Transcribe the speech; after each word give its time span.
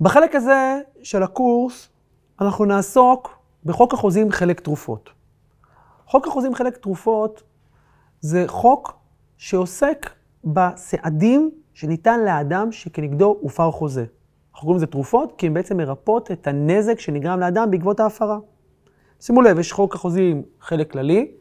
בחלק 0.00 0.34
הזה 0.34 0.80
של 1.02 1.22
הקורס 1.22 1.88
אנחנו 2.40 2.64
נעסוק 2.64 3.38
בחוק 3.64 3.94
החוזים 3.94 4.32
חלק 4.32 4.60
תרופות. 4.60 5.10
חוק 6.06 6.26
החוזים 6.26 6.54
חלק 6.54 6.76
תרופות 6.76 7.42
זה 8.20 8.44
חוק 8.46 8.92
שעוסק 9.36 10.10
בסעדים 10.44 11.50
שניתן 11.74 12.20
לאדם 12.20 12.72
שכנגדו 12.72 13.36
הופר 13.40 13.70
חוזה. 13.70 14.04
אנחנו 14.52 14.66
קוראים 14.66 14.76
לזה 14.76 14.86
תרופות 14.86 15.34
כי 15.38 15.46
הן 15.46 15.54
בעצם 15.54 15.76
מרפאות 15.76 16.30
את 16.30 16.46
הנזק 16.46 17.00
שנגרם 17.00 17.40
לאדם 17.40 17.70
בעקבות 17.70 18.00
ההפרה. 18.00 18.38
שימו 19.20 19.42
לב, 19.42 19.58
יש 19.58 19.72
חוק 19.72 19.94
החוזים 19.94 20.42
חלק 20.60 20.92
כללי, 20.92 21.32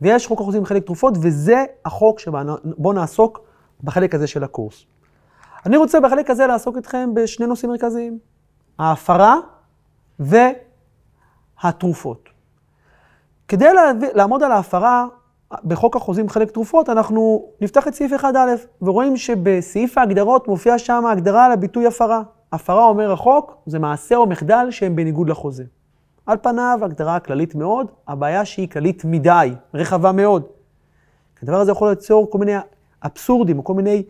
ויש 0.00 0.26
חוק 0.26 0.40
החוזים 0.40 0.64
חלק 0.64 0.86
תרופות, 0.86 1.14
וזה 1.20 1.64
החוק 1.84 2.18
שבו 2.18 2.92
נעסוק 2.92 3.40
בחלק 3.84 4.14
הזה 4.14 4.26
של 4.26 4.44
הקורס. 4.44 4.86
אני 5.66 5.76
רוצה 5.76 6.00
בחלק 6.00 6.30
הזה 6.30 6.46
לעסוק 6.46 6.76
איתכם 6.76 7.10
בשני 7.14 7.46
נושאים 7.46 7.70
מרכזיים, 7.70 8.18
ההפרה 8.78 9.36
והתרופות. 11.62 12.28
כדי 13.48 13.68
לעמוד 14.14 14.42
על 14.42 14.52
ההפרה 14.52 15.06
בחוק 15.64 15.96
החוזים 15.96 16.28
חלק 16.28 16.50
תרופות, 16.50 16.88
אנחנו 16.88 17.46
נפתח 17.60 17.88
את 17.88 17.94
סעיף 17.94 18.12
1א, 18.12 18.36
ורואים 18.82 19.16
שבסעיף 19.16 19.98
ההגדרות 19.98 20.48
מופיע 20.48 20.78
שם 20.78 21.06
הגדרה 21.06 21.46
על 21.46 21.52
הביטוי 21.52 21.86
הפרה. 21.86 22.22
הפרה, 22.52 22.84
אומר 22.84 23.12
החוק, 23.12 23.56
זה 23.66 23.78
מעשה 23.78 24.16
או 24.16 24.26
מחדל 24.26 24.66
שהם 24.70 24.96
בניגוד 24.96 25.28
לחוזה. 25.28 25.64
על 26.26 26.36
פניו, 26.42 26.78
הגדרה 26.82 27.20
כללית 27.20 27.54
מאוד, 27.54 27.86
הבעיה 28.08 28.44
שהיא 28.44 28.68
כללית 28.68 29.04
מדי, 29.04 29.52
רחבה 29.74 30.12
מאוד. 30.12 30.42
הדבר 31.42 31.60
הזה 31.60 31.72
יכול 31.72 31.90
ליצור 31.90 32.30
כל 32.30 32.38
מיני 32.38 32.54
אבסורדים, 33.04 33.58
או 33.58 33.64
כל 33.64 33.74
מיני 33.74 34.02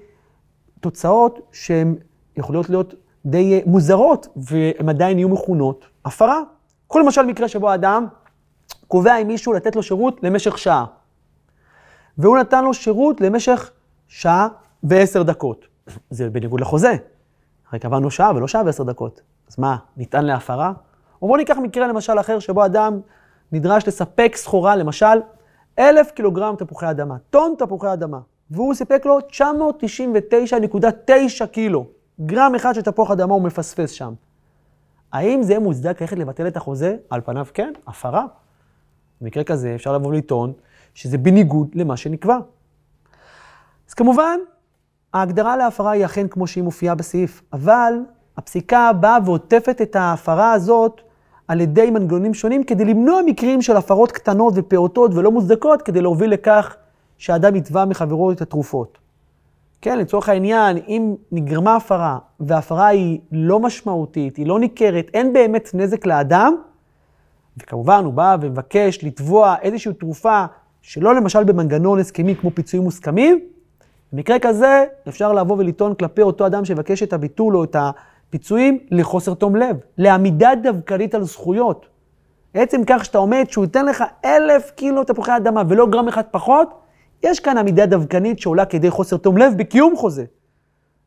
תוצאות 0.80 1.38
שהן 1.52 1.94
יכולות 2.36 2.70
להיות 2.70 2.94
די 3.26 3.62
מוזרות, 3.66 4.28
והן 4.36 4.88
עדיין 4.88 5.18
יהיו 5.18 5.28
מכונות 5.28 5.84
הפרה. 6.04 6.40
כל 6.86 7.00
למשל 7.04 7.22
מקרה 7.22 7.48
שבו 7.48 7.74
אדם 7.74 8.06
קובע 8.88 9.14
עם 9.14 9.26
מישהו 9.26 9.52
לתת 9.52 9.76
לו 9.76 9.82
שירות 9.82 10.22
למשך 10.22 10.58
שעה. 10.58 10.84
והוא 12.18 12.38
נתן 12.38 12.64
לו 12.64 12.74
שירות 12.74 13.20
למשך 13.20 13.70
שעה 14.08 14.48
ועשר 14.82 15.22
דקות. 15.22 15.66
זה 16.10 16.30
בניגוד 16.30 16.60
לחוזה. 16.60 16.94
הרי 17.70 17.80
קבענו 17.80 18.10
שעה 18.10 18.32
ולא 18.36 18.48
שעה 18.48 18.62
ועשר 18.66 18.84
דקות. 18.84 19.20
אז 19.50 19.58
מה, 19.58 19.76
ניתן 19.96 20.24
להפרה? 20.24 20.72
או 21.22 21.26
בואו 21.26 21.36
ניקח 21.36 21.56
מקרה 21.62 21.86
למשל 21.86 22.20
אחר, 22.20 22.38
שבו 22.38 22.64
אדם 22.64 23.00
נדרש 23.52 23.88
לספק 23.88 24.36
סחורה, 24.36 24.76
למשל, 24.76 25.20
אלף 25.78 26.10
קילוגרם 26.10 26.54
תפוחי 26.58 26.90
אדמה, 26.90 27.16
טון 27.30 27.54
תפוחי 27.58 27.92
אדמה, 27.92 28.18
והוא 28.50 28.74
סיפק 28.74 29.06
לו 29.06 29.18
999.9 29.18 31.46
קילו, 31.46 31.86
גרם 32.20 32.54
אחד 32.54 32.74
של 32.74 32.80
תפוח 32.80 33.10
אדמה 33.10 33.34
הוא 33.34 33.42
מפספס 33.42 33.90
שם. 33.90 34.12
האם 35.12 35.42
זה 35.42 35.58
מוצדק 35.58 36.00
ללכת 36.00 36.18
לבטל 36.18 36.46
את 36.46 36.56
החוזה? 36.56 36.96
על 37.10 37.20
פניו 37.20 37.46
כן, 37.54 37.72
הפרה. 37.86 38.24
במקרה 39.20 39.44
כזה 39.44 39.74
אפשר 39.74 39.92
לבוא 39.92 40.08
ולטעון 40.08 40.52
שזה 40.94 41.18
בניגוד 41.18 41.68
למה 41.74 41.96
שנקבע. 41.96 42.38
אז 43.88 43.94
כמובן, 43.94 44.38
ההגדרה 45.14 45.56
להפרה 45.56 45.90
היא 45.90 46.04
אכן 46.04 46.28
כמו 46.28 46.46
שהיא 46.46 46.64
מופיעה 46.64 46.94
בסעיף, 46.94 47.42
אבל 47.52 47.94
הפסיקה 48.36 48.92
באה 48.92 49.18
ועוטפת 49.24 49.82
את 49.82 49.96
ההפרה 49.96 50.52
הזאת 50.52 51.00
על 51.48 51.60
ידי 51.60 51.90
מנגנונים 51.90 52.34
שונים 52.34 52.64
כדי 52.64 52.84
למנוע 52.84 53.20
מקרים 53.26 53.62
של 53.62 53.76
הפרות 53.76 54.12
קטנות 54.12 54.54
ופעוטות 54.56 55.14
ולא 55.14 55.30
מוצדקות, 55.30 55.82
כדי 55.82 56.00
להוביל 56.00 56.30
לכך 56.30 56.76
שאדם 57.18 57.56
יתבע 57.56 57.84
מחברו 57.84 58.32
את 58.32 58.40
התרופות. 58.40 58.98
כן, 59.80 59.98
לצורך 59.98 60.28
העניין, 60.28 60.76
אם 60.76 61.14
נגרמה 61.32 61.76
הפרה, 61.76 62.18
וההפרה 62.40 62.86
היא 62.86 63.20
לא 63.32 63.60
משמעותית, 63.60 64.36
היא 64.36 64.46
לא 64.46 64.60
ניכרת, 64.60 65.10
אין 65.14 65.32
באמת 65.32 65.70
נזק 65.74 66.06
לאדם, 66.06 66.54
וכמובן 67.56 68.04
הוא 68.04 68.12
בא 68.12 68.36
ומבקש 68.40 69.04
לתבוע 69.04 69.54
איזושהי 69.62 69.94
תרופה 69.94 70.44
שלא 70.82 71.14
למשל 71.14 71.44
במנגנון 71.44 71.98
הסכמי 71.98 72.36
כמו 72.36 72.50
פיצויים 72.54 72.84
מוסכמים, 72.84 73.40
במקרה 74.12 74.38
כזה 74.38 74.84
אפשר 75.08 75.32
לבוא 75.32 75.56
ולטעון 75.58 75.94
כלפי 75.94 76.22
אותו 76.22 76.46
אדם 76.46 76.64
שיבקש 76.64 77.02
את 77.02 77.12
הביטול 77.12 77.56
או 77.56 77.64
את 77.64 77.76
הפיצויים 77.78 78.78
לחוסר 78.90 79.34
תום 79.34 79.56
לב, 79.56 79.76
לעמידה 79.98 80.50
דווקנית 80.62 81.14
על 81.14 81.24
זכויות. 81.24 81.88
עצם 82.54 82.80
כך 82.86 83.04
שאתה 83.04 83.18
עומד 83.18 83.44
שהוא 83.48 83.64
ייתן 83.64 83.86
לך 83.86 84.04
אלף 84.24 84.70
קילו 84.70 85.04
תפוחי 85.04 85.36
אדמה 85.36 85.62
ולא 85.68 85.86
גרם 85.86 86.08
אחד 86.08 86.22
פחות, 86.30 86.74
יש 87.22 87.40
כאן 87.40 87.58
עמידה 87.58 87.86
דווקנית 87.86 88.38
שעולה 88.38 88.64
כדי 88.64 88.90
חוסר 88.90 89.16
תום 89.16 89.38
לב 89.38 89.52
בקיום 89.56 89.96
חוזה. 89.96 90.24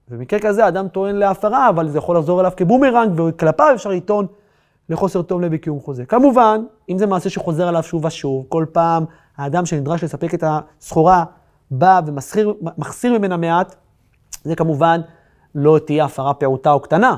במקרה 0.07 0.39
כזה 0.39 0.67
אדם 0.67 0.87
טוען 0.87 1.15
להפרה, 1.15 1.69
אבל 1.69 1.89
זה 1.89 1.97
יכול 1.97 2.17
לחזור 2.17 2.39
אליו 2.39 2.51
כבומרנג, 2.57 3.19
וכלפיו 3.19 3.71
אפשר 3.75 3.89
לטעון 3.89 4.27
לחוסר 4.89 5.21
תום 5.21 5.41
לב 5.41 5.53
בקיום 5.53 5.79
חוזה. 5.79 6.05
כמובן, 6.05 6.61
אם 6.89 6.97
זה 6.97 7.05
מעשה 7.05 7.29
שחוזר 7.29 7.67
עליו 7.67 7.83
שוב 7.83 8.05
ושוב, 8.05 8.45
כל 8.49 8.65
פעם 8.71 9.05
האדם 9.37 9.65
שנדרש 9.65 10.03
לספק 10.03 10.33
את 10.33 10.43
הסחורה 10.47 11.23
בא 11.71 12.01
ומחסיר 12.05 13.17
ממנה 13.17 13.37
מעט, 13.37 13.75
זה 14.43 14.55
כמובן 14.55 15.01
לא 15.55 15.79
תהיה 15.85 16.05
הפרה 16.05 16.33
פעוטה 16.33 16.71
או 16.71 16.79
קטנה. 16.79 17.15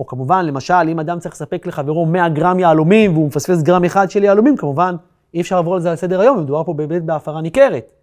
או 0.00 0.06
כמובן, 0.06 0.44
למשל, 0.44 0.88
אם 0.88 1.00
אדם 1.00 1.18
צריך 1.18 1.34
לספק 1.34 1.66
לחברו 1.66 2.06
100 2.06 2.28
גרם 2.28 2.58
יהלומים 2.58 3.12
והוא 3.12 3.26
מפספס 3.26 3.62
גרם 3.62 3.84
אחד 3.84 4.10
של 4.10 4.24
יהלומים, 4.24 4.56
כמובן, 4.56 4.96
אי 5.34 5.40
אפשר 5.40 5.56
לעבור 5.56 5.74
על 5.74 5.80
זה 5.80 5.90
על 5.90 5.96
סדר 5.96 6.20
היום, 6.20 6.40
מדובר 6.40 6.64
פה 6.64 6.74
באמת 6.74 7.04
בהפרה 7.04 7.40
ניכרת. 7.40 8.01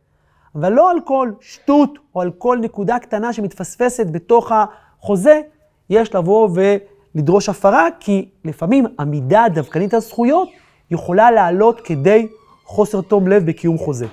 אבל 0.56 0.74
לא 0.74 0.92
על 0.92 0.98
כל 1.02 1.32
שטות 1.42 2.00
או 2.16 2.22
על 2.22 2.32
כל 2.32 2.58
נקודה 2.62 3.00
קטנה 3.00 3.34
שמתפספסת 3.34 4.06
בתוך 4.12 4.52
החוזה, 4.52 5.42
יש 5.90 6.16
לבוא 6.16 6.50
ולדרוש 6.54 7.50
הפרה, 7.50 7.88
כי 8.00 8.30
לפעמים 8.46 8.86
עמידה 9.00 9.46
דווקנית 9.54 9.94
על 9.94 10.00
זכויות 10.00 10.50
יכולה 10.92 11.32
לעלות 11.32 11.82
כדי 11.82 12.28
חוסר 12.64 13.02
תום 13.02 13.28
לב 13.28 13.46
בקיום 13.46 13.78
חוזה. 13.78 14.08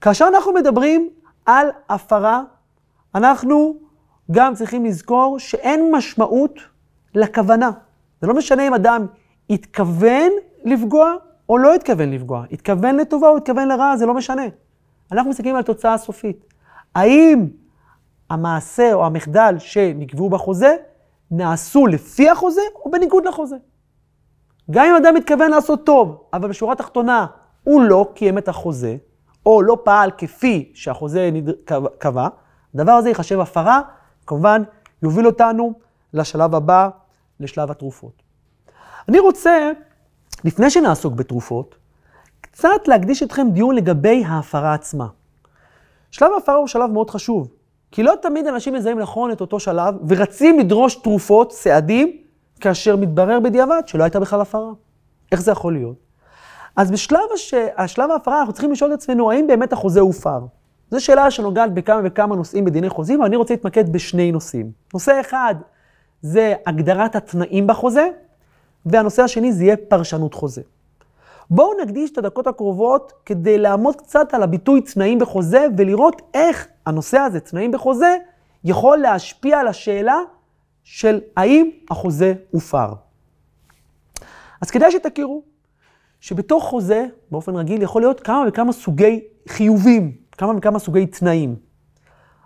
כאשר 0.00 0.28
אנחנו 0.28 0.52
מדברים 0.52 1.10
על 1.46 1.66
הפרה, 1.88 2.42
אנחנו 3.14 3.76
גם 4.30 4.54
צריכים 4.54 4.84
לזכור 4.84 5.38
שאין 5.38 5.92
משמעות 5.92 6.52
לכוונה. 7.14 7.70
זה 8.20 8.26
לא 8.26 8.34
משנה 8.34 8.68
אם 8.68 8.74
אדם 8.74 9.06
התכוון 9.50 10.32
לפגוע 10.64 11.14
או 11.48 11.58
לא 11.58 11.74
התכוון 11.74 12.10
לפגוע. 12.10 12.44
התכוון 12.52 12.96
לטובה 12.96 13.28
או 13.28 13.36
התכוון 13.36 13.68
לרעה, 13.68 13.96
זה 13.96 14.06
לא 14.06 14.14
משנה. 14.14 14.42
אנחנו 15.12 15.30
מסתכלים 15.30 15.54
על 15.54 15.60
התוצאה 15.60 15.94
הסופית. 15.94 16.44
האם 16.94 17.48
המעשה 18.30 18.94
או 18.94 19.06
המחדל 19.06 19.54
שנקבעו 19.58 20.30
בחוזה 20.30 20.76
נעשו 21.30 21.86
לפי 21.86 22.30
החוזה 22.30 22.60
או 22.84 22.90
בניגוד 22.90 23.24
לחוזה? 23.24 23.56
גם 24.70 24.84
אם 24.84 24.94
אדם 24.94 25.14
מתכוון 25.14 25.50
לעשות 25.50 25.86
טוב, 25.86 26.24
אבל 26.32 26.48
בשורה 26.48 26.72
התחתונה 26.72 27.26
הוא 27.64 27.82
לא 27.82 28.08
קיים 28.14 28.38
את 28.38 28.48
החוזה, 28.48 28.96
או 29.46 29.62
לא 29.62 29.78
פעל 29.84 30.10
כפי 30.18 30.72
שהחוזה 30.74 31.30
קבע, 31.98 32.28
הדבר 32.74 32.92
הזה 32.92 33.08
ייחשב 33.08 33.40
הפרה, 33.40 33.80
כמובן 34.26 34.62
יוביל 35.02 35.26
אותנו 35.26 35.72
לשלב 36.12 36.54
הבא, 36.54 36.88
לשלב 37.40 37.70
התרופות. 37.70 38.22
אני 39.08 39.18
רוצה, 39.18 39.70
לפני 40.44 40.70
שנעסוק 40.70 41.14
בתרופות, 41.14 41.74
קצת 42.58 42.88
להקדיש 42.88 43.22
אתכם 43.22 43.46
דיון 43.50 43.74
לגבי 43.74 44.24
ההפרה 44.24 44.74
עצמה. 44.74 45.06
שלב 46.10 46.32
ההפרה 46.32 46.54
הוא 46.54 46.66
שלב 46.66 46.90
מאוד 46.90 47.10
חשוב, 47.10 47.48
כי 47.90 48.02
לא 48.02 48.14
תמיד 48.22 48.46
אנשים 48.46 48.74
מזהים 48.74 48.98
נכון 48.98 49.32
את 49.32 49.40
אותו 49.40 49.60
שלב 49.60 49.94
ורצים 50.08 50.58
לדרוש 50.58 50.94
תרופות, 50.94 51.52
סעדים, 51.52 52.16
כאשר 52.60 52.96
מתברר 52.96 53.40
בדיעבד 53.40 53.82
שלא 53.86 54.04
הייתה 54.04 54.20
בכלל 54.20 54.40
הפרה. 54.40 54.70
איך 55.32 55.40
זה 55.40 55.50
יכול 55.50 55.72
להיות? 55.72 55.96
אז 56.76 56.90
בשלב 56.90 57.20
הש... 57.34 57.54
השלב 57.76 58.10
ההפרה 58.10 58.38
אנחנו 58.40 58.52
צריכים 58.52 58.72
לשאול 58.72 58.92
את 58.92 58.98
עצמנו, 58.98 59.30
האם 59.30 59.46
באמת 59.46 59.72
החוזה 59.72 60.00
הופר? 60.00 60.40
זו 60.90 61.04
שאלה 61.04 61.30
שנוגעת 61.30 61.74
בכמה 61.74 62.00
וכמה 62.04 62.36
נושאים 62.36 62.64
בדיני 62.64 62.88
חוזים, 62.88 63.20
ואני 63.20 63.36
רוצה 63.36 63.54
להתמקד 63.54 63.92
בשני 63.92 64.32
נושאים. 64.32 64.72
נושא 64.94 65.20
אחד 65.20 65.54
זה 66.22 66.54
הגדרת 66.66 67.16
התנאים 67.16 67.66
בחוזה, 67.66 68.08
והנושא 68.86 69.22
השני 69.22 69.52
זה 69.52 69.64
יהיה 69.64 69.76
פרשנות 69.76 70.34
חוזה. 70.34 70.62
בואו 71.50 71.72
נקדיש 71.82 72.10
את 72.10 72.18
הדקות 72.18 72.46
הקרובות 72.46 73.12
כדי 73.26 73.58
לעמוד 73.58 73.96
קצת 73.96 74.34
על 74.34 74.42
הביטוי 74.42 74.80
תנאים 74.80 75.18
בחוזה 75.18 75.66
ולראות 75.76 76.22
איך 76.34 76.68
הנושא 76.86 77.18
הזה, 77.18 77.40
תנאים 77.40 77.70
בחוזה, 77.70 78.16
יכול 78.64 78.98
להשפיע 78.98 79.58
על 79.60 79.68
השאלה 79.68 80.18
של 80.84 81.20
האם 81.36 81.70
החוזה 81.90 82.34
הופר. 82.50 82.92
אז 84.60 84.70
כדאי 84.70 84.90
שתכירו 84.92 85.42
שבתוך 86.20 86.64
חוזה, 86.64 87.06
באופן 87.30 87.56
רגיל, 87.56 87.82
יכול 87.82 88.02
להיות 88.02 88.20
כמה 88.20 88.44
וכמה 88.48 88.72
סוגי 88.72 89.20
חיובים, 89.48 90.12
כמה 90.32 90.52
וכמה 90.56 90.78
סוגי 90.78 91.06
תנאים. 91.06 91.56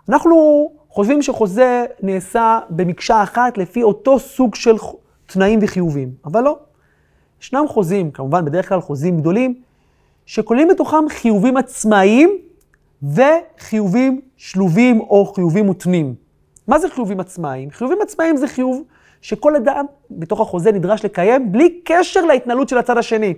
אנחנו 0.09 0.69
חושבים 0.89 1.21
שחוזה 1.21 1.85
נעשה 2.01 2.59
במקשה 2.69 3.23
אחת 3.23 3.57
לפי 3.57 3.83
אותו 3.83 4.19
סוג 4.19 4.55
של 4.55 4.75
תנאים 5.25 5.59
וחיובים, 5.61 6.11
אבל 6.25 6.41
לא. 6.41 6.59
ישנם 7.43 7.65
חוזים, 7.67 8.11
כמובן 8.11 8.45
בדרך 8.45 8.69
כלל 8.69 8.81
חוזים 8.81 9.17
גדולים, 9.17 9.61
שכוללים 10.25 10.67
בתוכם 10.67 11.09
חיובים 11.09 11.57
עצמאיים 11.57 12.37
וחיובים 13.03 14.21
שלובים 14.37 14.99
או 15.01 15.25
חיובים 15.25 15.65
מותנים. 15.65 16.15
מה 16.67 16.79
זה 16.79 16.89
חיובים 16.89 17.19
עצמאיים? 17.19 17.71
חיובים 17.71 17.97
עצמאיים 18.01 18.37
זה 18.37 18.47
חיוב 18.47 18.83
שכל 19.21 19.55
אדם 19.55 19.85
בתוך 20.11 20.41
החוזה 20.41 20.71
נדרש 20.71 21.05
לקיים 21.05 21.51
בלי 21.51 21.79
קשר 21.83 22.25
להתנהלות 22.25 22.69
של 22.69 22.77
הצד 22.77 22.97
השני. 22.97 23.33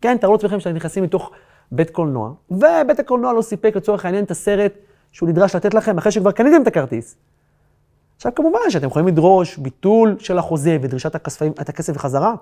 כן, 0.00 0.16
תארו 0.16 0.32
לעצמכם 0.32 0.60
שאתם 0.60 0.76
נכנסים 0.76 1.04
לתוך 1.04 1.30
בית 1.72 1.90
קולנוע, 1.90 2.32
ובית 2.50 2.98
הקולנוע 2.98 3.32
לא 3.32 3.42
סיפק 3.42 3.76
לצורך 3.76 4.04
העניין 4.04 4.24
את 4.24 4.30
הסרט 4.30 4.72
שהוא 5.12 5.28
נדרש 5.28 5.56
לתת 5.56 5.74
לכם 5.74 5.98
אחרי 5.98 6.12
שכבר 6.12 6.32
קניתם 6.32 6.62
את 6.62 6.66
הכרטיס. 6.66 7.16
עכשיו, 8.16 8.34
כמובן 8.34 8.58
שאתם 8.68 8.86
יכולים 8.86 9.08
לדרוש 9.08 9.56
ביטול 9.56 10.16
של 10.18 10.38
החוזה 10.38 10.78
ודרישת 10.82 11.14
הכספים, 11.14 11.52
את 11.60 11.68
הכסף 11.68 11.94
בחזרה, 11.94 12.34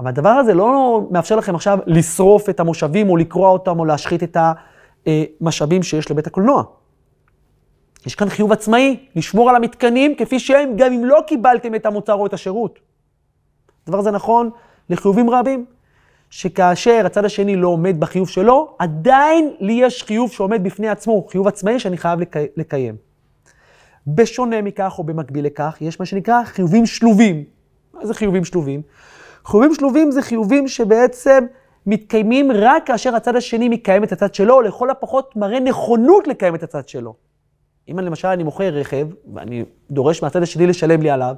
אבל 0.00 0.08
הדבר 0.08 0.28
הזה 0.28 0.54
לא 0.54 1.00
מאפשר 1.10 1.36
לכם 1.36 1.54
עכשיו 1.54 1.78
לשרוף 1.86 2.48
את 2.48 2.60
המושבים 2.60 3.10
או 3.10 3.16
לקרוע 3.16 3.48
אותם 3.50 3.78
או 3.78 3.84
להשחית 3.84 4.22
את 4.22 4.36
המשאבים 5.06 5.82
שיש 5.82 6.10
לבית 6.10 6.26
הקולנוע. 6.26 6.62
יש 8.06 8.14
כאן 8.14 8.28
חיוב 8.28 8.52
עצמאי, 8.52 9.06
לשמור 9.16 9.50
על 9.50 9.56
המתקנים 9.56 10.14
כפי 10.14 10.38
שהם, 10.38 10.72
גם 10.76 10.92
אם 10.92 11.04
לא 11.04 11.20
קיבלתם 11.26 11.74
את 11.74 11.86
המוצר 11.86 12.14
או 12.14 12.26
את 12.26 12.32
השירות. 12.32 12.78
הדבר 13.86 13.98
הזה 13.98 14.10
נכון 14.10 14.50
לחיובים 14.90 15.30
רבים, 15.30 15.64
שכאשר 16.30 17.02
הצד 17.06 17.24
השני 17.24 17.56
לא 17.56 17.68
עומד 17.68 18.00
בחיוב 18.00 18.28
שלו, 18.28 18.76
עדיין 18.78 19.50
לי 19.60 19.72
יש 19.72 20.02
חיוב 20.02 20.32
שעומד 20.32 20.64
בפני 20.64 20.88
עצמו, 20.88 21.26
חיוב 21.30 21.48
עצמאי 21.48 21.80
שאני 21.80 21.96
חייב 21.96 22.20
לקי... 22.20 22.38
לקיים. 22.56 22.96
בשונה 24.06 24.62
מכך 24.62 24.94
או 24.98 25.04
במקביל 25.04 25.46
לכך, 25.46 25.76
יש 25.80 26.00
מה 26.00 26.06
שנקרא 26.06 26.44
חיובים 26.44 26.86
שלובים. 26.86 27.44
מה 27.94 28.06
זה 28.06 28.14
חיובים 28.14 28.44
שלובים? 28.44 28.82
חיובים 29.46 29.74
שלובים 29.74 30.10
זה 30.10 30.22
חיובים 30.22 30.68
שבעצם 30.68 31.46
מתקיימים 31.86 32.50
רק 32.54 32.86
כאשר 32.86 33.16
הצד 33.16 33.36
השני 33.36 33.68
מקיים 33.68 34.04
את 34.04 34.12
הצד 34.12 34.34
שלו, 34.34 34.54
או 34.54 34.60
לכל 34.60 34.90
הפחות 34.90 35.36
מראה 35.36 35.60
נכונות 35.60 36.28
לקיים 36.28 36.54
את 36.54 36.62
הצד 36.62 36.88
שלו. 36.88 37.14
אם 37.90 37.98
למשל 37.98 38.28
אני 38.28 38.42
מוכר 38.42 38.68
רכב, 38.68 39.06
ואני 39.34 39.64
דורש 39.90 40.22
מהצד 40.22 40.42
השני 40.42 40.66
לשלם 40.66 41.02
לי 41.02 41.10
עליו, 41.10 41.34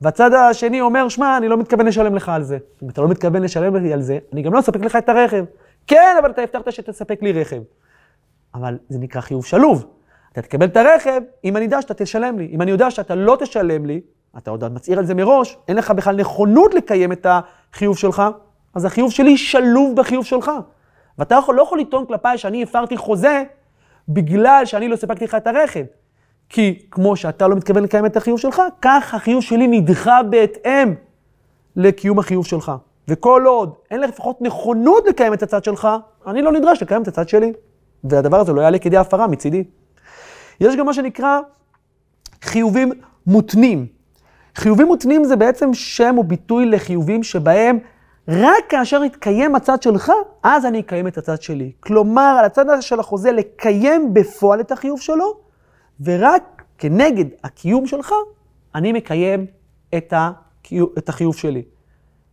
והצד 0.00 0.34
השני 0.34 0.80
אומר, 0.80 1.08
שמע, 1.08 1.36
אני 1.36 1.48
לא 1.48 1.56
מתכוון 1.56 1.86
לשלם 1.86 2.14
לך 2.14 2.28
על 2.28 2.42
זה. 2.42 2.58
אם 2.82 2.88
אתה 2.88 3.02
לא 3.02 3.08
מתכוון 3.08 3.42
לשלם 3.42 3.76
לי 3.76 3.92
על 3.92 4.02
זה, 4.02 4.18
אני 4.32 4.42
גם 4.42 4.54
לא 4.54 4.58
אספק 4.58 4.80
לך 4.80 4.96
את 4.96 5.08
הרכב. 5.08 5.44
כן, 5.86 6.16
אבל 6.20 6.30
אתה 6.30 6.42
הבטחת 6.42 6.72
שתספק 6.72 7.22
לי 7.22 7.32
רכב. 7.32 7.62
אבל 8.54 8.78
זה 8.88 8.98
נקרא 8.98 9.20
חיוב 9.20 9.44
שלוב. 9.44 9.86
אתה 10.32 10.42
תקבל 10.42 10.66
את 10.66 10.76
הרכב 10.76 11.20
אם 11.44 11.56
אני 11.56 11.64
יודע 11.64 11.82
שאתה 11.82 11.94
תשלם 11.94 12.38
לי. 12.38 12.48
אם 12.52 12.62
אני 12.62 12.70
יודע 12.70 12.90
שאתה 12.90 13.14
לא 13.14 13.36
תשלם 13.40 13.86
לי, 13.86 14.00
אתה 14.36 14.50
עוד 14.50 14.72
מצהיר 14.72 14.98
על 14.98 15.04
זה 15.04 15.14
מראש, 15.14 15.58
אין 15.68 15.76
לך 15.76 15.90
בכלל 15.90 16.16
נכונות 16.16 16.74
לקיים 16.74 17.12
את 17.12 17.26
החיוב 17.28 17.98
שלך, 17.98 18.22
אז 18.74 18.84
החיוב 18.84 19.12
שלי 19.12 19.36
שלוב 19.36 19.96
בחיוב 19.96 20.24
שלך. 20.24 20.50
ואתה 21.18 21.34
יכול, 21.34 21.54
לא 21.54 21.62
יכול 21.62 21.80
לטעון 21.80 22.06
כלפיי 22.06 22.38
שאני 22.38 22.62
הפרתי 22.62 22.96
חוזה 22.96 23.44
בגלל 24.08 24.62
שאני 24.64 24.88
לא 24.88 24.96
סיפקתי 24.96 25.24
לך 25.24 25.34
את 25.34 25.46
הרכב. 25.46 25.84
כי 26.48 26.86
כמו 26.90 27.16
שאתה 27.16 27.48
לא 27.48 27.56
מתכוון 27.56 27.82
לקיים 27.82 28.06
את 28.06 28.16
החיוב 28.16 28.38
שלך, 28.38 28.62
כך 28.82 29.14
החיוב 29.14 29.42
שלי 29.42 29.66
נדחה 29.66 30.22
בהתאם 30.22 30.94
לקיום 31.76 32.18
החיוב 32.18 32.46
שלך. 32.46 32.72
וכל 33.08 33.44
עוד 33.46 33.74
אין 33.90 34.00
לך 34.00 34.10
לפחות 34.10 34.42
נכונות 34.42 35.04
לקיים 35.08 35.32
את 35.34 35.42
הצד 35.42 35.64
שלך, 35.64 35.88
אני 36.26 36.42
לא 36.42 36.52
נדרש 36.52 36.82
לקיים 36.82 37.02
את 37.02 37.08
הצד 37.08 37.28
שלי. 37.28 37.52
והדבר 38.04 38.40
הזה 38.40 38.52
לא 38.52 38.60
יעלה 38.60 38.78
כדי 38.78 38.96
הפרה 38.96 39.26
מצידי. 39.26 39.64
יש 40.60 40.76
גם 40.76 40.86
מה 40.86 40.94
שנקרא 40.94 41.40
חיובים 42.42 42.92
מותנים. 43.26 43.97
חיובים 44.58 44.86
מותנים 44.86 45.24
זה 45.24 45.36
בעצם 45.36 45.74
שם 45.74 46.14
או 46.18 46.24
ביטוי 46.24 46.66
לחיובים 46.66 47.22
שבהם 47.22 47.78
רק 48.28 48.64
כאשר 48.68 49.04
יתקיים 49.04 49.54
הצד 49.54 49.82
שלך, 49.82 50.12
אז 50.42 50.66
אני 50.66 50.80
אקיים 50.80 51.06
את 51.06 51.18
הצד 51.18 51.42
שלי. 51.42 51.72
כלומר, 51.80 52.36
על 52.38 52.44
הצד 52.44 52.64
של 52.80 53.00
החוזה 53.00 53.32
לקיים 53.32 54.14
בפועל 54.14 54.60
את 54.60 54.72
החיוב 54.72 55.00
שלו, 55.00 55.40
ורק 56.00 56.62
כנגד 56.78 57.24
הקיום 57.44 57.86
שלך, 57.86 58.12
אני 58.74 58.92
מקיים 58.92 59.46
את, 59.96 60.12
הקיוב, 60.16 60.90
את 60.98 61.08
החיוב 61.08 61.36
שלי. 61.36 61.62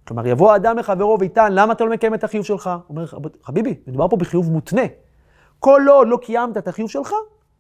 כלומר, 0.08 0.28
יבוא 0.28 0.56
אדם 0.56 0.78
לחברו 0.78 1.18
ויטען, 1.20 1.52
למה 1.52 1.74
אתה 1.74 1.84
לא 1.84 1.92
מקיים 1.92 2.14
את 2.14 2.24
החיוב 2.24 2.46
שלך? 2.46 2.68
הוא 2.68 2.98
אומר, 2.98 3.06
חביבי, 3.44 3.76
מדובר 3.88 4.08
פה 4.08 4.18
בחיוב 4.18 4.52
מותנה. 4.52 4.86
כל 5.60 5.82
עוד 5.90 6.08
לא 6.08 6.18
קיימת 6.18 6.58
את 6.58 6.68
החיוב 6.68 6.90
שלך, 6.90 7.14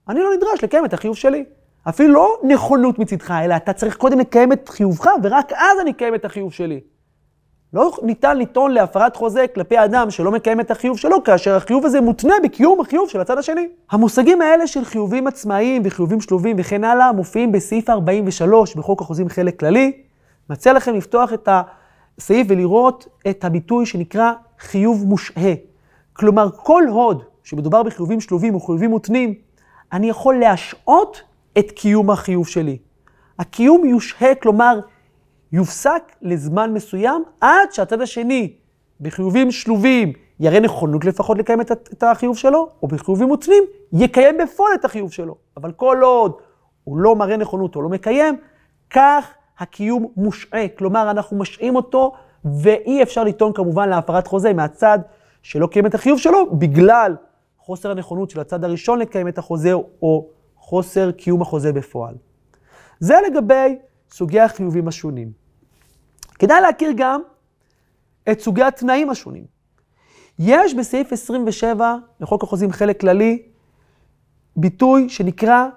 אני 0.09 0.19
לא 0.19 0.29
נדרש 0.37 0.63
לקיים 0.63 0.85
את 0.85 0.93
החיוב 0.93 1.15
שלי. 1.15 1.45
אפילו 1.89 2.13
לא 2.13 2.37
נכונות 2.43 2.99
מצידך, 2.99 3.31
אלא 3.31 3.55
אתה 3.55 3.73
צריך 3.73 3.97
קודם 3.97 4.19
לקיים 4.19 4.51
את 4.51 4.69
חיובך, 4.69 5.07
ורק 5.23 5.51
אז 5.51 5.79
אני 5.81 5.91
אקיים 5.91 6.15
את 6.15 6.25
החיוב 6.25 6.53
שלי. 6.53 6.79
לא 7.73 7.91
ניתן 8.03 8.37
לטעון 8.37 8.71
להפרת 8.71 9.15
חוזה 9.15 9.45
כלפי 9.55 9.83
אדם 9.83 10.11
שלא 10.11 10.31
מקיים 10.31 10.59
את 10.59 10.71
החיוב 10.71 10.97
שלו, 10.97 11.23
כאשר 11.23 11.55
החיוב 11.55 11.85
הזה 11.85 12.01
מותנה 12.01 12.33
בקיום 12.43 12.81
החיוב 12.81 13.09
של 13.09 13.21
הצד 13.21 13.37
השני. 13.37 13.67
המושגים 13.91 14.41
האלה 14.41 14.67
של 14.67 14.85
חיובים 14.85 15.27
עצמאיים 15.27 15.81
וחיובים 15.85 16.21
שלובים 16.21 16.55
וכן 16.59 16.83
הלאה, 16.83 17.11
מופיעים 17.11 17.51
בסעיף 17.51 17.89
43 17.89 18.75
בחוק 18.75 19.01
החוזים 19.01 19.29
חלק 19.29 19.59
כללי. 19.59 19.91
מציע 20.49 20.73
לכם 20.73 20.95
לפתוח 20.95 21.33
את 21.33 21.49
הסעיף 22.17 22.47
ולראות 22.49 23.07
את 23.29 23.43
הביטוי 23.43 23.85
שנקרא 23.85 24.31
חיוב 24.59 25.05
מושהה. 25.05 25.53
כלומר, 26.13 26.49
כל 26.51 26.83
הוד 26.87 27.23
שמדובר 27.43 27.83
בחיובים 27.83 28.21
שלובים 28.21 28.55
או 28.55 28.59
חיובים 28.59 28.89
מותנים, 28.89 29.33
אני 29.93 30.09
יכול 30.09 30.35
להשעות 30.35 31.21
את 31.59 31.71
קיום 31.71 32.11
החיוב 32.11 32.47
שלי. 32.47 32.77
הקיום 33.39 33.85
יושהה, 33.85 34.35
כלומר, 34.35 34.79
יופסק 35.51 36.15
לזמן 36.21 36.73
מסוים 36.73 37.23
עד 37.41 37.71
שהצד 37.71 38.01
השני, 38.01 38.53
בחיובים 39.01 39.51
שלובים, 39.51 40.13
יראה 40.39 40.59
נכונות 40.59 41.05
לפחות 41.05 41.37
לקיים 41.37 41.61
את, 41.61 41.71
את 41.71 42.03
החיוב 42.03 42.37
שלו, 42.37 42.69
או 42.83 42.87
בחיובים 42.87 43.27
מותנים, 43.27 43.63
יקיים 43.93 44.37
בפועל 44.37 44.73
את 44.75 44.85
החיוב 44.85 45.11
שלו. 45.11 45.35
אבל 45.57 45.71
כל 45.71 45.99
עוד 46.03 46.33
הוא 46.83 46.97
לא 46.97 47.15
מראה 47.15 47.37
נכונות 47.37 47.75
או 47.75 47.81
לא 47.81 47.89
מקיים, 47.89 48.37
כך 48.89 49.33
הקיום 49.59 50.07
מושעה. 50.17 50.67
כלומר, 50.77 51.11
אנחנו 51.11 51.37
משעים 51.37 51.75
אותו, 51.75 52.13
ואי 52.45 53.03
אפשר 53.03 53.23
לטעון 53.23 53.53
כמובן 53.53 53.89
להפרת 53.89 54.27
חוזה 54.27 54.53
מהצד 54.53 54.99
שלא 55.43 55.67
קיים 55.67 55.85
את 55.85 55.95
החיוב 55.95 56.19
שלו, 56.19 56.51
בגלל 56.51 57.15
חוסר 57.57 57.91
הנכונות 57.91 58.29
של 58.29 58.39
הצד 58.39 58.63
הראשון 58.63 58.99
לקיים 58.99 59.27
את 59.27 59.37
החוזה, 59.37 59.73
או 59.73 60.27
חוסר 60.65 61.11
קיום 61.11 61.41
החוזה 61.41 61.73
בפועל. 61.73 62.15
זה 62.99 63.15
לגבי 63.27 63.77
סוגי 64.11 64.39
החיובים 64.39 64.87
השונים. 64.87 65.31
כדאי 66.39 66.61
להכיר 66.61 66.91
גם 66.97 67.21
את 68.31 68.41
סוגי 68.41 68.63
התנאים 68.63 69.09
השונים. 69.09 69.45
יש 70.39 70.73
בסעיף 70.73 71.13
27 71.13 71.95
לחוק 72.19 72.43
החוזים 72.43 72.71
חלק 72.71 72.99
כללי 72.99 73.43
ביטוי 74.55 75.09
שנקרא 75.09 75.67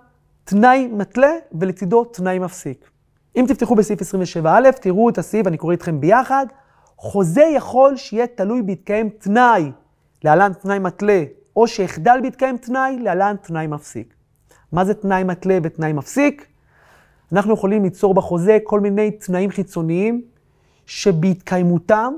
תנאי 0.44 0.86
מתלה 0.86 1.32
ולצידו 1.52 2.04
תנאי 2.04 2.38
מפסיק. 2.38 2.90
אם 3.36 3.44
תפתחו 3.48 3.74
בסעיף 3.74 4.00
27א, 4.02 4.70
תראו 4.80 5.08
את 5.08 5.18
הסעיף, 5.18 5.46
אני 5.46 5.56
קורא 5.56 5.72
איתכם 5.72 6.00
ביחד. 6.00 6.46
חוזה 6.96 7.44
יכול 7.56 7.96
שיהיה 7.96 8.26
תלוי 8.26 8.62
בהתקיים 8.62 9.08
תנאי, 9.08 9.72
להלן 10.24 10.52
תנאי 10.52 10.78
מתלה, 10.78 11.24
או 11.56 11.68
שיחדל 11.68 12.18
בהתקיים 12.22 12.56
תנאי, 12.56 12.98
להלן 12.98 13.36
תנאי 13.42 13.66
מפסיק. 13.66 14.17
מה 14.72 14.84
זה 14.84 14.94
תנאי 14.94 15.24
מתלה 15.24 15.58
ותנאי 15.62 15.92
מפסיק? 15.92 16.46
אנחנו 17.32 17.54
יכולים 17.54 17.82
ליצור 17.82 18.14
בחוזה 18.14 18.58
כל 18.64 18.80
מיני 18.80 19.10
תנאים 19.10 19.50
חיצוניים 19.50 20.22
שבהתקיימותם 20.86 22.14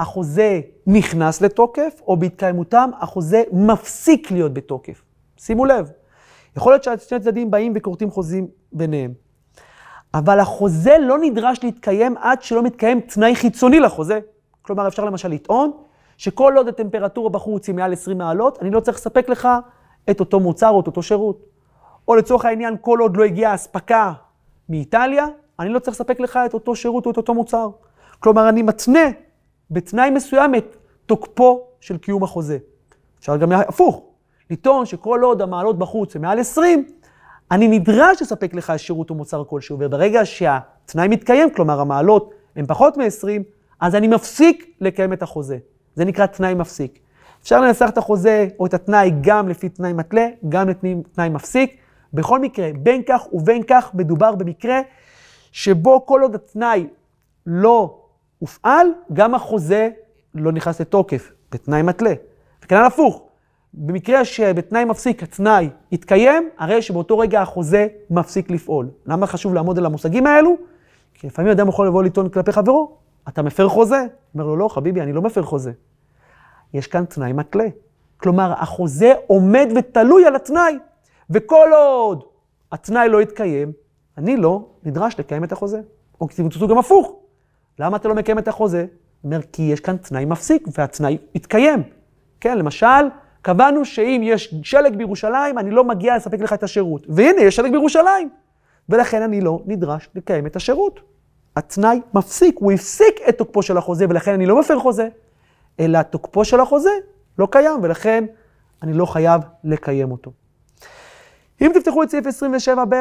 החוזה 0.00 0.60
נכנס 0.86 1.40
לתוקף, 1.40 2.00
או 2.06 2.16
בהתקיימותם 2.16 2.90
החוזה 3.00 3.42
מפסיק 3.52 4.30
להיות 4.30 4.54
בתוקף. 4.54 5.02
שימו 5.36 5.64
לב, 5.64 5.90
יכול 6.56 6.72
להיות 6.72 6.84
ששני 6.84 7.20
צדדים 7.20 7.50
באים 7.50 7.72
וכורתים 7.76 8.10
חוזים 8.10 8.46
ביניהם, 8.72 9.12
אבל 10.14 10.40
החוזה 10.40 10.96
לא 11.00 11.18
נדרש 11.18 11.64
להתקיים 11.64 12.16
עד 12.16 12.42
שלא 12.42 12.62
מתקיים 12.62 13.00
תנאי 13.00 13.36
חיצוני 13.36 13.80
לחוזה. 13.80 14.20
כלומר, 14.62 14.88
אפשר 14.88 15.04
למשל 15.04 15.28
לטעון 15.28 15.72
שכל 16.16 16.54
עוד 16.56 16.68
הטמפרטורה 16.68 17.30
בחוץ 17.30 17.68
היא 17.68 17.74
מעל 17.74 17.92
20 17.92 18.18
מעלות, 18.18 18.58
אני 18.62 18.70
לא 18.70 18.80
צריך 18.80 18.96
לספק 18.96 19.28
לך 19.28 19.48
את 20.10 20.20
אותו 20.20 20.40
מוצר 20.40 20.70
או 20.70 20.80
את 20.80 20.86
אותו 20.86 21.02
שירות. 21.02 21.51
או 22.08 22.14
לצורך 22.14 22.44
העניין, 22.44 22.76
כל 22.80 22.98
עוד 22.98 23.16
לא 23.16 23.24
הגיעה 23.24 23.54
אספקה 23.54 24.12
מאיטליה, 24.68 25.26
אני 25.58 25.68
לא 25.68 25.78
צריך 25.78 25.94
לספק 25.96 26.20
לך 26.20 26.38
את 26.46 26.54
אותו 26.54 26.76
שירות 26.76 27.06
או 27.06 27.10
את 27.10 27.16
אותו 27.16 27.34
מוצר. 27.34 27.70
כלומר, 28.20 28.48
אני 28.48 28.62
מתנה 28.62 29.10
בתנאי 29.70 30.10
מסוים 30.10 30.54
את 30.54 30.76
תוקפו 31.06 31.66
של 31.80 31.98
קיום 31.98 32.22
החוזה. 32.22 32.58
אפשר 33.18 33.36
גם 33.36 33.52
הפוך, 33.52 34.02
לטעון 34.50 34.86
שכל 34.86 35.20
עוד 35.22 35.42
המעלות 35.42 35.78
בחוץ 35.78 36.16
הן 36.16 36.22
מעל 36.22 36.38
20, 36.38 36.84
אני 37.50 37.68
נדרש 37.68 38.22
לספק 38.22 38.54
לך 38.54 38.72
שירות 38.76 39.10
או 39.10 39.14
מוצר 39.14 39.44
כלשהו, 39.44 39.76
וברגע 39.80 40.20
שהתנאי 40.24 41.08
מתקיים, 41.08 41.50
כלומר 41.50 41.80
המעלות 41.80 42.34
הן 42.56 42.66
פחות 42.66 42.96
מ-20, 42.96 43.28
אז 43.80 43.94
אני 43.94 44.08
מפסיק 44.08 44.76
לקיים 44.80 45.12
את 45.12 45.22
החוזה. 45.22 45.58
זה 45.94 46.04
נקרא 46.04 46.26
תנאי 46.26 46.54
מפסיק. 46.54 46.98
אפשר 47.42 47.60
לנסח 47.60 47.88
את 47.88 47.98
החוזה 47.98 48.48
או 48.58 48.66
את 48.66 48.74
התנאי 48.74 49.12
גם 49.20 49.48
לפי 49.48 49.68
תנאי 49.68 49.92
מתלה, 49.92 50.26
גם 50.48 50.68
לתנאי 50.68 51.28
מפסיק. 51.28 51.76
בכל 52.14 52.40
מקרה, 52.40 52.70
בין 52.78 53.02
כך 53.06 53.26
ובין 53.32 53.62
כך 53.62 53.94
מדובר 53.94 54.34
במקרה 54.34 54.80
שבו 55.52 56.06
כל 56.06 56.22
עוד 56.22 56.34
התנאי 56.34 56.86
לא 57.46 57.98
הופעל, 58.38 58.86
גם 59.12 59.34
החוזה 59.34 59.90
לא 60.34 60.52
נכנס 60.52 60.80
לתוקף, 60.80 61.32
בתנאי 61.52 61.82
מתלה. 61.82 62.12
וכנ"ל 62.64 62.84
הפוך, 62.84 63.22
במקרה 63.74 64.24
שבתנאי 64.24 64.84
מפסיק 64.84 65.22
התנאי 65.22 65.68
יתקיים, 65.92 66.48
הרי 66.58 66.82
שבאותו 66.82 67.18
רגע 67.18 67.42
החוזה 67.42 67.86
מפסיק 68.10 68.50
לפעול. 68.50 68.90
למה 69.06 69.26
חשוב 69.26 69.54
לעמוד 69.54 69.78
על 69.78 69.86
המושגים 69.86 70.26
האלו? 70.26 70.56
כי 71.14 71.26
לפעמים 71.26 71.50
אדם 71.50 71.68
יכול 71.68 71.86
לבוא 71.86 72.02
לטעון 72.02 72.28
כלפי 72.28 72.52
חברו, 72.52 72.96
אתה 73.28 73.42
מפר 73.42 73.68
חוזה? 73.68 74.06
אומר 74.34 74.46
לו, 74.46 74.56
לא, 74.56 74.68
חביבי, 74.68 75.00
אני 75.00 75.12
לא 75.12 75.22
מפר 75.22 75.42
חוזה. 75.42 75.72
יש 76.74 76.86
כאן 76.86 77.04
תנאי 77.04 77.32
מתלה. 77.32 77.66
כלומר, 78.16 78.52
החוזה 78.56 79.12
עומד 79.26 79.68
ותלוי 79.76 80.26
על 80.26 80.36
התנאי, 80.36 80.78
וכל 81.32 81.68
עוד 81.74 82.24
התנאי 82.72 83.08
לא 83.08 83.22
יתקיים, 83.22 83.72
אני 84.18 84.36
לא 84.36 84.66
נדרש 84.82 85.18
לקיים 85.18 85.44
את 85.44 85.52
החוזה. 85.52 85.80
או 86.20 86.28
תמצאו 86.36 86.68
גם 86.68 86.78
הפוך. 86.78 87.12
למה 87.78 87.96
אתה 87.96 88.08
לא 88.08 88.14
מקיים 88.14 88.38
את 88.38 88.48
החוזה? 88.48 88.86
אומר, 89.24 89.40
כי 89.52 89.62
יש 89.62 89.80
כאן 89.80 89.96
תנאי 89.96 90.24
מפסיק, 90.24 90.68
והתנאי 90.78 91.18
יתקיים. 91.34 91.82
כן, 92.40 92.58
למשל, 92.58 93.08
קבענו 93.42 93.84
שאם 93.84 94.20
יש 94.24 94.54
שלג 94.62 94.96
בירושלים, 94.96 95.58
אני 95.58 95.70
לא 95.70 95.84
מגיע 95.84 96.16
לספק 96.16 96.40
לך 96.40 96.52
את 96.52 96.62
השירות. 96.62 97.06
והנה, 97.08 97.40
יש 97.42 97.56
שלג 97.56 97.72
בירושלים. 97.72 98.28
ולכן 98.88 99.22
אני 99.22 99.40
לא 99.40 99.60
נדרש 99.66 100.08
לקיים 100.14 100.46
את 100.46 100.56
השירות. 100.56 101.00
התנאי 101.56 102.00
מפסיק, 102.14 102.56
הוא 102.58 102.72
הפסיק 102.72 103.20
את 103.28 103.38
תוקפו 103.38 103.62
של 103.62 103.76
החוזה, 103.76 104.06
ולכן 104.08 104.32
אני 104.32 104.46
לא 104.46 104.60
מפר 104.60 104.78
חוזה, 104.78 105.08
אלא 105.80 106.02
תוקפו 106.02 106.44
של 106.44 106.60
החוזה 106.60 106.90
לא 107.38 107.48
קיים, 107.50 107.80
ולכן 107.82 108.24
אני 108.82 108.92
לא 108.92 109.06
חייב 109.06 109.40
לקיים 109.64 110.12
אותו. 110.12 110.32
אם 111.62 111.70
תפתחו 111.74 112.02
את 112.02 112.10
סעיף 112.10 112.26
27ב, 112.26 112.94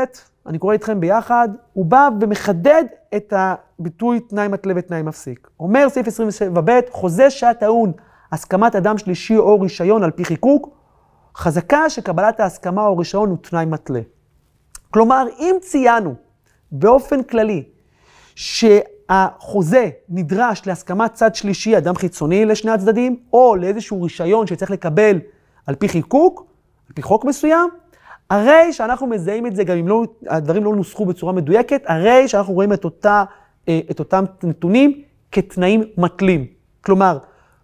אני 0.48 0.60
קורא 0.60 0.74
איתכם 0.74 1.00
ביחד, 1.00 1.50
הוא 1.74 1.86
בא 1.86 2.10
ומחדד 2.22 2.84
את 3.15 3.34
הביטוי 3.36 4.20
תנאי 4.20 4.48
מתלה 4.48 4.74
ותנאי 4.75 5.01
מפסיק. 5.01 5.48
אומר 5.60 5.89
סעיף 5.89 6.08
27ב, 6.08 6.72
חוזה 6.91 7.30
שהיה 7.30 7.53
טעון 7.53 7.91
הסכמת 8.32 8.75
אדם 8.75 8.98
שלישי 8.98 9.38
או 9.38 9.62
רישיון 9.62 10.03
על 10.03 10.12
פי 10.12 10.25
חיקוק, 10.25 10.70
חזקה 11.36 11.89
שקבלת 11.89 12.39
ההסכמה 12.39 12.86
או 12.86 12.98
רישיון 12.98 13.30
הוא 13.30 13.38
תנאי 13.38 13.65
מתלה. 13.65 14.01
כלומר, 14.91 15.25
אם 15.39 15.56
ציינו 15.62 16.15
באופן 16.72 17.24
כללי 17.24 17.63
שהחוזה 18.36 19.89
נדרש 20.10 20.68
להסכמת 20.68 21.13
צד 21.13 21.36
שלישי, 21.36 21.77
אדם 21.77 21.96
חיצוני 21.96 22.46
לשני 22.46 22.72
הצדדים, 22.72 23.20
או 23.34 23.56
לאיזשהו 23.56 24.03
רישיון 24.03 24.48
שצריך 24.48 24.72
לקבל 24.72 25.20
על 25.68 25.75
פי 25.75 25.89
חיקוק, 25.89 26.46
על 26.88 26.94
פי 26.94 27.01
חוק 27.01 27.25
מסוים, 27.25 27.70
הרי 28.31 28.73
שאנחנו 28.73 29.07
מזהים 29.07 29.47
את 29.47 29.55
זה, 29.55 29.63
גם 29.63 29.77
אם 29.77 29.88
לא, 29.88 30.03
הדברים 30.27 30.63
לא 30.63 30.75
נוסחו 30.75 31.05
בצורה 31.05 31.33
מדויקת, 31.33 31.83
הרי 31.85 32.27
שאנחנו 32.27 32.53
רואים 32.53 32.73
את, 32.73 32.85
אותה, 32.85 33.23
אה, 33.69 33.79
את 33.91 34.00
אותם 34.00 34.25
נתונים 34.43 35.01
כתנאים 35.31 35.83
מתלים. 35.97 36.45
כלומר, 36.81 37.17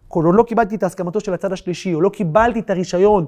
כל 0.07 0.25
עוד 0.25 0.36
לא 0.36 0.43
קיבלתי 0.43 0.75
את 0.75 0.83
הסכמתו 0.83 1.19
של 1.19 1.33
הצד 1.33 1.53
השלישי, 1.53 1.93
או 1.93 2.01
לא 2.01 2.09
קיבלתי 2.09 2.59
את 2.59 2.69
הרישיון 2.69 3.25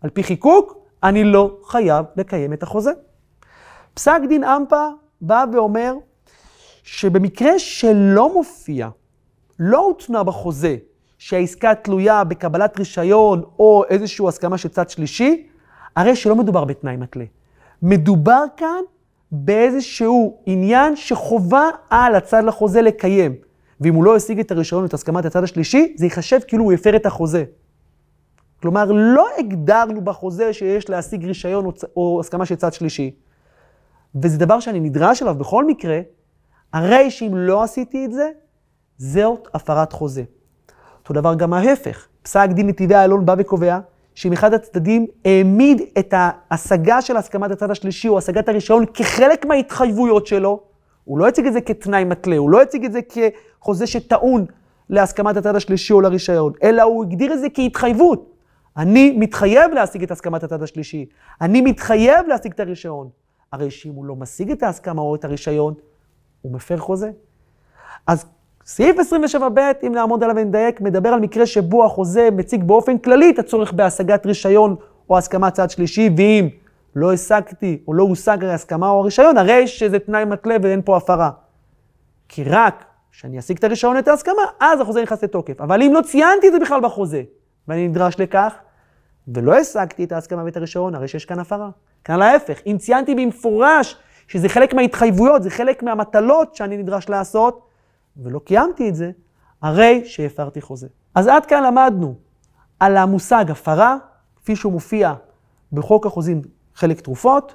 על 0.00 0.10
פי 0.10 0.22
חיקוק, 0.22 0.78
אני 1.02 1.24
לא 1.24 1.56
חייב 1.64 2.06
לקיים 2.16 2.52
את 2.52 2.62
החוזה. 2.62 2.90
פסק 3.94 4.20
דין 4.28 4.44
אמפה 4.44 4.86
בא 5.20 5.44
ואומר 5.52 5.94
שבמקרה 6.82 7.58
שלא 7.58 8.34
מופיע, 8.34 8.88
לא 9.58 9.78
הותנה 9.78 10.22
בחוזה, 10.22 10.76
שהעסקה 11.18 11.74
תלויה 11.74 12.24
בקבלת 12.24 12.78
רישיון 12.78 13.42
או 13.58 13.84
איזושהי 13.88 14.28
הסכמה 14.28 14.58
של 14.58 14.68
צד 14.68 14.90
שלישי, 14.90 15.46
הרי 15.96 16.16
שלא 16.16 16.36
מדובר 16.36 16.64
בתנאי 16.64 16.96
מתלה. 16.96 17.24
מדובר 17.82 18.44
כאן 18.56 18.82
באיזשהו 19.32 20.42
עניין 20.46 20.96
שחובה 20.96 21.68
על 21.90 22.14
הצד 22.14 22.44
לחוזה 22.44 22.82
לקיים. 22.82 23.34
ואם 23.80 23.94
הוא 23.94 24.04
לא 24.04 24.16
השיג 24.16 24.40
את 24.40 24.50
הרישיון 24.50 24.82
ואת 24.82 24.94
הסכמת 24.94 25.24
הצד 25.24 25.44
השלישי, 25.44 25.94
זה 25.96 26.06
ייחשב 26.06 26.38
כאילו 26.46 26.64
הוא 26.64 26.72
הפר 26.72 26.96
את 26.96 27.06
החוזה. 27.06 27.44
כלומר, 28.62 28.92
לא 28.92 29.26
הגדרנו 29.38 30.00
בחוזה 30.00 30.52
שיש 30.52 30.90
להשיג 30.90 31.24
רישיון 31.24 31.66
או, 31.66 31.72
או 31.96 32.20
הסכמה 32.20 32.46
של 32.46 32.54
צד 32.54 32.72
שלישי. 32.72 33.10
וזה 34.22 34.38
דבר 34.38 34.60
שאני 34.60 34.80
נדרש 34.80 35.22
אליו 35.22 35.34
בכל 35.34 35.64
מקרה, 35.64 36.00
הרי 36.72 37.10
שאם 37.10 37.32
לא 37.34 37.62
עשיתי 37.62 38.04
את 38.04 38.12
זה, 38.12 38.30
זאת 38.98 39.48
הפרת 39.54 39.92
חוזה. 39.92 40.22
אותו 40.98 41.14
דבר 41.14 41.34
גם 41.34 41.52
ההפך. 41.52 42.06
פסק 42.22 42.48
דין 42.52 42.66
נתיבי 42.66 42.94
איילון 42.94 43.26
בא 43.26 43.34
וקובע 43.38 43.78
שאם 44.14 44.32
אחד 44.32 44.54
הצדדים 44.54 45.06
העמיד 45.24 45.82
את 45.98 46.14
ההשגה 46.16 47.02
של 47.02 47.16
הסכמת 47.16 47.50
הצד 47.50 47.70
השלישי 47.70 48.08
או 48.08 48.18
השגת 48.18 48.48
הרישיון 48.48 48.84
כחלק 48.94 49.46
מההתחייבויות 49.46 50.26
שלו, 50.26 50.60
הוא 51.04 51.18
לא 51.18 51.28
הציג 51.28 51.46
את 51.46 51.52
זה 51.52 51.60
כתנאי 51.60 52.04
מתלה, 52.04 52.36
הוא 52.36 52.50
לא 52.50 52.62
הציג 52.62 52.84
את 52.84 52.92
זה 52.92 53.00
כחוזה 53.02 53.86
שטעון 53.86 54.46
להסכמת 54.90 55.36
הצד 55.36 55.56
השלישי 55.56 55.92
או 55.92 56.00
לרישיון, 56.00 56.52
אלא 56.62 56.82
הוא 56.82 57.04
הגדיר 57.04 57.32
את 57.32 57.40
זה 57.40 57.46
כהתחייבות. 57.54 58.32
אני 58.76 59.16
מתחייב 59.18 59.72
להשיג 59.72 60.02
את 60.02 60.10
הסכמת 60.10 60.44
הצד 60.44 60.62
השלישי, 60.62 61.06
אני 61.40 61.60
מתחייב 61.60 62.26
להשיג 62.28 62.52
את 62.52 62.60
הרישיון. 62.60 63.08
הרי 63.52 63.70
שאם 63.70 63.92
הוא 63.92 64.04
לא 64.04 64.16
משיג 64.16 64.50
את 64.50 64.62
ההסכמה 64.62 65.02
או 65.02 65.14
את 65.14 65.24
הרישיון, 65.24 65.74
הוא 66.42 66.52
מפר 66.52 66.76
חוזה. 66.76 67.10
אז 68.06 68.26
סעיף 68.66 68.96
27ב, 69.12 69.60
אם 69.86 69.92
נעמוד 69.94 70.24
עליו 70.24 70.36
ונדייק, 70.36 70.80
מדבר 70.80 71.08
על 71.08 71.20
מקרה 71.20 71.46
שבו 71.46 71.84
החוזה 71.84 72.28
מציג 72.32 72.64
באופן 72.64 72.98
כללי 72.98 73.30
את 73.30 73.38
הצורך 73.38 73.72
בהשגת 73.72 74.26
רישיון 74.26 74.76
או 75.10 75.18
הסכמת 75.18 75.52
צד 75.52 75.70
שלישי, 75.70 76.10
ואם 76.16 76.48
לא 76.96 77.12
השגתי 77.12 77.78
או 77.88 77.94
לא 77.94 78.02
הושג 78.02 78.44
ההסכמה 78.44 78.90
או 78.90 79.00
הרישיון, 79.00 79.38
הרי 79.38 79.66
שזה 79.66 79.98
תנאי 79.98 80.24
מתלה 80.24 80.56
ואין 80.62 80.82
פה 80.84 80.96
הפרה. 80.96 81.30
כי 82.28 82.44
רק 82.44 82.84
כשאני 83.12 83.38
אשיג 83.38 83.56
את 83.56 83.64
הרישיון 83.64 83.96
ואת 83.96 84.08
ההסכמה, 84.08 84.42
אז 84.60 84.80
החוזה 84.80 85.02
נכנס 85.02 85.24
לתוקף. 85.24 85.60
אבל 85.60 85.82
אם 85.82 85.92
לא 85.94 86.00
ציינתי 86.00 86.48
את 86.48 86.52
זה 86.52 86.58
בכלל 86.58 86.80
בחוזה, 86.80 87.22
ואני 87.68 87.88
נדרש 87.88 88.20
לכך, 88.20 88.54
ולא 89.28 89.54
השגתי 89.54 90.04
את 90.04 90.12
ההסכמה 90.12 90.44
ואת 90.44 90.56
הרישיון, 90.56 90.94
הרי 90.94 91.08
שיש 91.08 91.24
כאן 91.24 91.38
הפרה. 91.38 91.70
כאן 92.04 92.18
להפך, 92.18 92.60
אם 92.66 92.76
ציינתי 92.78 93.14
במפורש 93.14 93.96
שזה 94.28 94.48
חלק 94.48 94.74
מההתחייבויות, 94.74 95.42
זה 95.42 95.50
חלק 95.50 95.82
מהמטלות 95.82 96.54
שאני 96.54 96.76
נדרש 96.76 97.08
לעשות, 97.08 97.71
ולא 98.16 98.38
קיימתי 98.38 98.88
את 98.88 98.94
זה, 98.94 99.10
הרי 99.62 100.02
שהפרתי 100.04 100.60
חוזה. 100.60 100.88
אז 101.14 101.26
עד 101.26 101.46
כאן 101.46 101.62
למדנו 101.62 102.14
על 102.80 102.96
המושג 102.96 103.50
הפרה, 103.50 103.96
כפי 104.36 104.56
שהוא 104.56 104.72
מופיע 104.72 105.14
בחוק 105.72 106.06
החוזים 106.06 106.42
חלק 106.74 107.00
תרופות. 107.00 107.54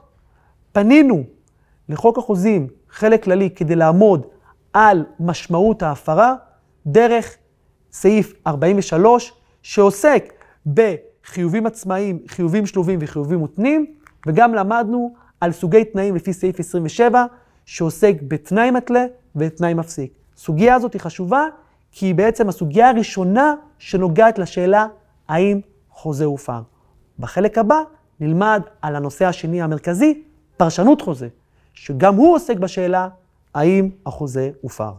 פנינו 0.72 1.24
לחוק 1.90 2.18
החוזים 2.18 2.68
חלק 2.90 3.24
כללי 3.24 3.50
כדי 3.50 3.76
לעמוד 3.76 4.28
על 4.74 5.06
משמעות 5.20 5.84
ההפרה 5.84 6.36
דרך 6.86 7.38
סעיף 7.92 8.34
43, 8.48 9.34
שעוסק 9.62 10.34
בחיובים 10.74 11.66
עצמאיים, 11.66 12.20
חיובים 12.28 12.66
שלובים 12.66 13.00
וחיובים 13.02 13.40
מותנים, 13.40 13.86
וגם 14.28 14.54
למדנו 14.54 15.14
על 15.42 15.52
סוגי 15.52 15.86
תנאים 15.86 16.16
לפי 16.16 16.34
סעיף 16.34 16.60
27, 16.60 17.26
שעוסק 17.66 18.16
בתנאי 18.28 18.72
מתלה 18.72 19.06
ותנאי 19.36 19.74
מפסיק. 19.74 20.14
הסוגיה 20.38 20.75
הזאת 20.75 20.94
היא 20.94 21.01
חשובה, 21.01 21.46
כי 21.91 22.06
היא 22.06 22.15
בעצם 22.15 22.50
הסוגיה 22.50 22.89
הראשונה 22.89 23.56
שנוגעת 23.79 24.39
לשאלה 24.39 24.88
האם 25.27 25.62
חוזה 25.89 26.25
הופר. 26.25 26.62
בחלק 27.20 27.58
הבא 27.58 27.82
נלמד 28.20 28.62
על 28.82 28.96
הנושא 28.96 29.25
השני 29.25 29.62
המרכזי, 29.62 30.24
פרשנות 30.58 31.01
חוזה, 31.01 31.27
שגם 31.74 32.15
הוא 32.15 32.36
עוסק 32.36 32.58
בשאלה 32.58 33.08
האם 33.53 33.89
החוזה 34.06 34.51
הופר. 34.62 34.91